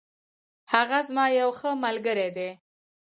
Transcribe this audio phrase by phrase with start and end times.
[0.73, 2.49] هغه زما یو ښه ملگری دی.